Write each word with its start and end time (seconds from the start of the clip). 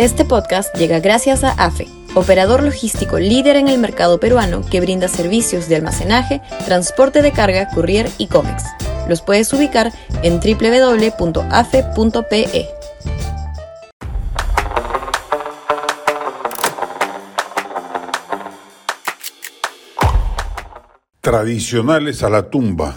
Este 0.00 0.24
podcast 0.24 0.74
llega 0.76 0.98
gracias 0.98 1.44
a 1.44 1.50
AFE, 1.50 1.86
operador 2.14 2.62
logístico 2.62 3.18
líder 3.18 3.56
en 3.56 3.68
el 3.68 3.76
mercado 3.76 4.18
peruano 4.18 4.62
que 4.62 4.80
brinda 4.80 5.08
servicios 5.08 5.68
de 5.68 5.76
almacenaje, 5.76 6.40
transporte 6.64 7.20
de 7.20 7.32
carga, 7.32 7.68
courier 7.74 8.08
y 8.16 8.28
cómics. 8.28 8.64
Los 9.10 9.20
puedes 9.20 9.52
ubicar 9.52 9.92
en 10.22 10.40
www.afe.pe. 10.40 11.20
Tradicionales 21.20 22.22
a 22.22 22.30
la 22.30 22.48
tumba. 22.48 22.94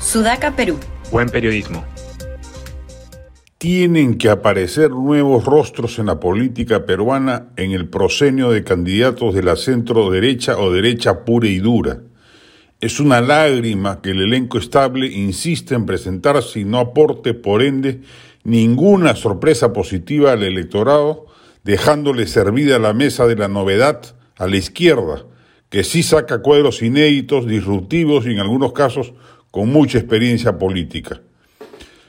Sudaca, 0.00 0.56
Perú. 0.56 0.80
Buen 1.10 1.28
periodismo. 1.28 1.84
Tienen 3.58 4.18
que 4.18 4.30
aparecer 4.30 4.92
nuevos 4.92 5.44
rostros 5.44 5.98
en 5.98 6.06
la 6.06 6.20
política 6.20 6.86
peruana 6.86 7.48
en 7.56 7.72
el 7.72 7.88
proscenio 7.88 8.50
de 8.50 8.62
candidatos 8.62 9.34
de 9.34 9.42
la 9.42 9.56
centro 9.56 10.12
derecha 10.12 10.56
o 10.58 10.70
derecha 10.70 11.24
pura 11.24 11.48
y 11.48 11.58
dura. 11.58 12.02
Es 12.80 13.00
una 13.00 13.20
lágrima 13.20 14.00
que 14.00 14.10
el 14.10 14.22
elenco 14.22 14.58
estable 14.58 15.08
insiste 15.08 15.74
en 15.74 15.86
presentarse 15.86 16.60
y 16.60 16.64
no 16.64 16.78
aporte, 16.78 17.34
por 17.34 17.64
ende, 17.64 18.02
ninguna 18.44 19.16
sorpresa 19.16 19.72
positiva 19.72 20.30
al 20.30 20.44
electorado, 20.44 21.26
dejándole 21.64 22.28
servida 22.28 22.78
la 22.78 22.92
mesa 22.92 23.26
de 23.26 23.34
la 23.34 23.48
novedad 23.48 24.14
a 24.36 24.46
la 24.46 24.56
izquierda, 24.56 25.24
que 25.68 25.82
sí 25.82 26.04
saca 26.04 26.42
cuadros 26.42 26.80
inéditos, 26.80 27.48
disruptivos 27.48 28.24
y 28.24 28.30
en 28.30 28.38
algunos 28.38 28.72
casos 28.72 29.14
con 29.50 29.68
mucha 29.70 29.98
experiencia 29.98 30.58
política. 30.58 31.22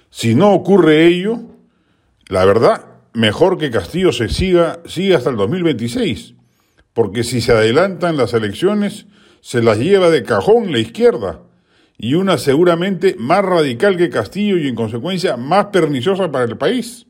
Si 0.09 0.34
no 0.34 0.54
ocurre 0.54 1.05
ello, 1.05 1.40
la 2.27 2.44
verdad, 2.44 2.86
mejor 3.13 3.58
que 3.58 3.70
Castillo 3.70 4.12
se 4.12 4.30
siga, 4.30 4.80
siga 4.86 5.17
hasta 5.17 5.30
el 5.30 5.38
2026, 5.38 6.34
porque 6.94 7.23
si 7.23 7.42
se 7.42 7.52
adelantan 7.52 8.17
las 8.17 8.33
elecciones, 8.33 9.06
se 9.42 9.61
las 9.61 9.78
lleva 9.78 10.09
de 10.09 10.23
cajón 10.23 10.72
la 10.72 10.80
izquierda, 10.80 11.42
y 11.98 12.16
una 12.16 12.38
seguramente 12.38 13.16
más 13.20 13.45
radical 13.45 13.98
que 13.98 14.09
Castillo 14.09 14.58
y 14.58 14.67
en 14.67 14.75
consecuencia 14.75 15.38
más 15.38 15.67
perniciosa 15.67 16.31
para 16.31 16.45
el 16.45 16.58
país. 16.58 17.05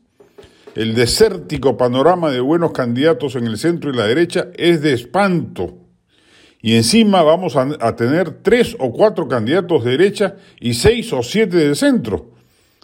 El 0.74 0.94
desértico 0.94 1.76
panorama 1.76 2.30
de 2.30 2.40
buenos 2.40 2.72
candidatos 2.72 3.34
en 3.34 3.46
el 3.46 3.56
centro 3.56 3.90
y 3.90 3.96
la 3.96 4.06
derecha 4.06 4.48
es 4.56 4.82
de 4.82 4.92
espanto. 4.92 5.78
Y 6.60 6.76
encima 6.76 7.22
vamos 7.22 7.56
a, 7.56 7.68
a 7.80 7.96
tener 7.96 8.42
tres 8.42 8.76
o 8.78 8.92
cuatro 8.92 9.26
candidatos 9.26 9.84
de 9.84 9.92
derecha 9.92 10.36
y 10.60 10.74
seis 10.74 11.12
o 11.12 11.22
siete 11.22 11.56
del 11.56 11.76
centro 11.76 12.39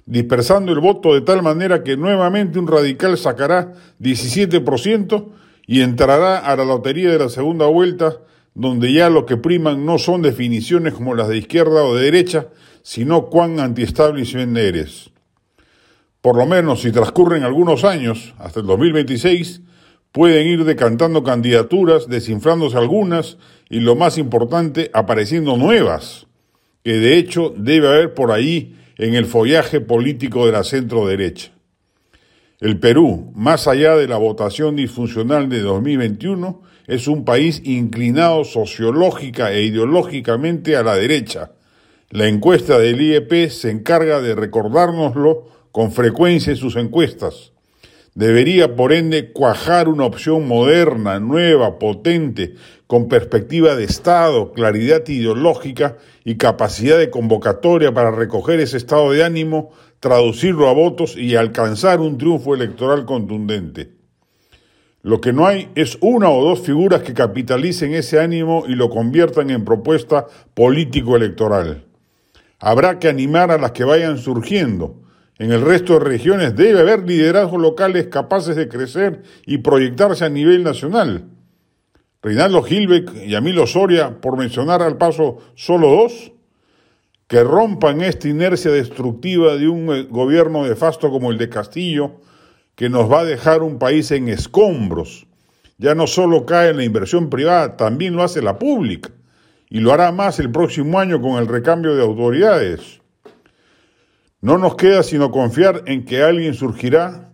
dispersando 0.07 0.73
el 0.73 0.79
voto 0.79 1.15
de 1.15 1.21
tal 1.21 1.43
manera 1.43 1.83
que 1.83 1.97
nuevamente 1.97 2.59
un 2.59 2.69
radical 2.69 3.19
sacará 3.19 3.75
17% 4.01 5.27
y 5.67 5.83
entrará 5.83 6.39
a 6.39 6.57
la 6.57 6.65
lotería 6.65 7.11
de 7.11 7.19
la 7.19 7.29
segunda 7.29 7.67
vuelta, 7.67 8.19
donde 8.55 8.93
ya 8.93 9.11
lo 9.11 9.27
que 9.27 9.37
priman 9.37 9.85
no 9.85 9.99
son 9.99 10.23
definiciones 10.23 10.95
como 10.95 11.15
las 11.15 11.29
de 11.29 11.39
izquierda 11.39 11.83
o 11.83 11.95
de 11.95 12.05
derecha, 12.05 12.47
sino 12.83 13.27
cuán 13.27 13.59
anti-establishment 13.59 14.57
eres. 14.57 15.11
Por 16.21 16.37
lo 16.37 16.47
menos 16.47 16.83
si 16.83 16.93
transcurren 16.93 17.43
algunos 17.43 17.85
años, 17.85 18.35
hasta 18.39 18.61
el 18.61 18.67
2026, 18.67 19.61
pueden 20.13 20.47
ir 20.47 20.65
decantando 20.65 21.23
candidaturas, 21.23 22.09
desinflándose 22.09 22.79
algunas 22.79 23.39
y 23.69 23.81
lo 23.81 23.97
más 23.97 24.19
importante, 24.19 24.91
apareciendo 24.95 25.57
nuevas, 25.57 26.27
que 26.85 26.95
de 26.95 27.19
hecho 27.19 27.53
debe 27.57 27.89
haber 27.89 28.15
por 28.15 28.31
ahí 28.31 28.77
en 28.99 29.15
el 29.15 29.27
follaje 29.27 29.81
político 29.81 30.47
de 30.47 30.53
la 30.53 30.65
centro 30.65 31.07
derecha. 31.07 31.53
El 32.61 32.79
Perú, 32.79 33.33
más 33.35 33.69
allá 33.69 33.97
de 33.97 34.09
la 34.09 34.17
votación 34.17 34.77
disfuncional 34.77 35.49
de 35.51 35.61
2021, 35.61 36.63
es 36.87 37.07
un 37.07 37.25
país 37.25 37.61
inclinado 37.65 38.45
sociológica 38.45 39.53
e 39.53 39.65
ideológicamente 39.65 40.77
a 40.77 40.83
la 40.83 40.95
derecha. 40.95 41.53
La 42.11 42.29
encuesta 42.29 42.79
del 42.79 43.01
IEP 43.01 43.51
se 43.51 43.71
encarga 43.71 44.23
de 44.23 44.35
recordárnoslo 44.35 45.49
con 45.71 45.93
frecuencia 45.93 46.53
en 46.53 46.57
sus 46.57 46.77
encuestas. 46.77 47.53
Debería, 48.17 48.77
por 48.77 48.95
ende, 48.95 49.31
cuajar 49.31 49.91
una 49.91 50.07
opción 50.07 50.49
moderna, 50.49 51.21
nueva, 51.21 51.79
potente, 51.79 52.55
con 52.87 53.09
perspectiva 53.09 53.75
de 53.75 53.85
Estado, 53.85 54.53
claridad 54.53 55.07
ideológica 55.07 55.99
y 56.25 56.37
capacidad 56.37 56.97
de 56.97 57.11
convocatoria 57.11 57.93
para 57.93 58.11
recoger 58.11 58.59
ese 58.61 58.79
estado 58.79 59.11
de 59.13 59.23
ánimo, 59.23 59.71
traducirlo 60.01 60.71
a 60.71 60.73
votos 60.73 61.15
y 61.15 61.37
alcanzar 61.37 62.01
un 62.01 62.17
triunfo 62.17 62.55
electoral 62.55 63.05
contundente. 63.05 63.91
Lo 65.03 65.21
que 65.21 65.35
no 65.35 65.47
hay 65.47 65.69
es 65.75 65.99
una 66.01 66.31
o 66.31 66.43
dos 66.43 66.61
figuras 66.61 67.03
que 67.03 67.13
capitalicen 67.13 67.93
ese 67.93 68.19
ánimo 68.19 68.65
y 68.67 68.77
lo 68.77 68.89
conviertan 68.89 69.51
en 69.51 69.67
propuesta 69.67 70.27
político-electoral. 70.55 71.85
Habrá 72.61 72.99
que 72.99 73.11
animar 73.11 73.51
a 73.51 73.59
las 73.59 73.73
que 73.73 73.85
vayan 73.85 74.17
surgiendo, 74.17 75.03
en 75.39 75.53
el 75.53 75.61
resto 75.61 75.95
de 75.95 76.01
regiones 76.01 76.57
debe 76.57 76.81
haber 76.81 77.07
liderazgos 77.07 77.61
locales 77.61 78.07
capaces 78.07 78.57
de 78.57 78.69
crecer 78.69 79.23
y 79.45 79.59
proyectarse 79.59 80.25
a 80.25 80.31
nivel 80.31 80.65
nacional. 80.65 81.25
Reinaldo 82.23 82.63
Gilbeck 82.63 83.15
y 83.27 83.35
Amilo 83.35 83.67
Soria, 83.67 84.21
por 84.21 84.37
mencionar 84.37 84.83
al 84.83 84.97
paso 84.97 85.39
solo 85.55 85.91
dos, 85.91 86.33
que 87.29 87.43
rompan 87.43 88.01
esta 88.01 88.29
inercia 88.29 88.71
destructiva 88.71 89.57
de 89.57 89.69
un 89.69 89.95
eh, 89.95 90.07
gobierno 90.09 90.67
nefasto 90.67 91.11
como 91.11 91.31
el 91.31 91.39
de 91.39 91.49
Castillo, 91.49 92.21
que 92.75 92.89
nos 92.89 93.11
va 93.11 93.21
a 93.21 93.25
dejar 93.25 93.63
un 93.63 93.79
país 93.79 94.11
en 94.13 94.29
escombros. 94.29 95.27
Ya 95.79 95.95
no 95.95 96.07
solo 96.07 96.47
cae 96.47 96.73
la 96.73 96.85
inversión 96.85 97.29
privada, 97.29 97.77
también 97.77 98.17
lo 98.17 98.23
hace 98.23 98.41
la 98.43 98.59
pública, 98.59 99.11
y 99.69 99.81
lo 99.81 99.93
hará 99.93 100.13
más 100.13 100.39
el 100.39 100.51
próximo 100.51 100.99
año 100.99 101.21
con 101.21 101.39
el 101.39 101.49
recambio 101.49 101.95
de 101.95 102.03
autoridades. 102.03 103.01
No 104.41 104.59
nos 104.59 104.77
queda 104.77 105.03
sino 105.03 105.31
confiar 105.31 105.83
en 105.87 106.05
que 106.05 106.23
alguien 106.23 106.55
surgirá 106.55 107.33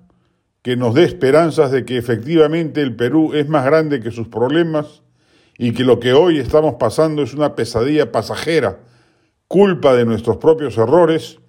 que 0.62 0.76
nos 0.76 0.94
dé 0.94 1.02
esperanzas 1.02 1.72
de 1.72 1.84
que 1.84 1.98
efectivamente 1.98 2.80
el 2.80 2.94
Perú 2.94 3.34
es 3.34 3.48
más 3.48 3.64
grande 3.64 4.00
que 4.00 4.12
sus 4.12 4.28
problemas 4.28 5.02
y 5.58 5.72
que 5.72 5.82
lo 5.82 5.98
que 5.98 6.12
hoy 6.12 6.38
estamos 6.38 6.76
pasando 6.78 7.22
es 7.22 7.34
una 7.34 7.56
pesadilla 7.56 8.12
pasajera, 8.12 8.78
culpa 9.48 9.94
de 9.94 10.04
nuestros 10.04 10.36
propios 10.36 10.78
errores, 10.78 11.40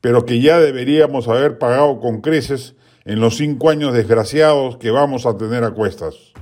pero 0.00 0.24
que 0.24 0.40
ya 0.40 0.58
deberíamos 0.58 1.28
haber 1.28 1.58
pagado 1.58 2.00
con 2.00 2.22
creces 2.22 2.74
en 3.04 3.20
los 3.20 3.36
cinco 3.36 3.68
años 3.68 3.92
desgraciados 3.92 4.78
que 4.78 4.90
vamos 4.90 5.26
a 5.26 5.36
tener 5.36 5.62
a 5.62 5.72
cuestas. 5.72 6.32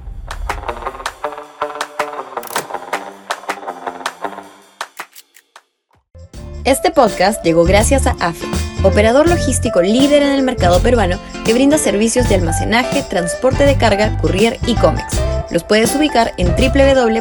Este 6.64 6.90
podcast 6.90 7.44
llegó 7.44 7.64
gracias 7.64 8.06
a 8.06 8.12
AFE 8.20 8.59
operador 8.82 9.28
logístico 9.28 9.82
líder 9.82 10.22
en 10.22 10.30
el 10.32 10.42
mercado 10.42 10.80
peruano 10.80 11.18
que 11.44 11.54
brinda 11.54 11.78
servicios 11.78 12.28
de 12.28 12.36
almacenaje, 12.36 13.02
transporte 13.02 13.64
de 13.66 13.76
carga, 13.76 14.16
courier 14.18 14.58
y 14.66 14.74
cómics. 14.74 15.20
Los 15.50 15.64
puedes 15.64 15.94
ubicar 15.94 16.32
en 16.36 16.48
www.afe.pe. 16.48 17.20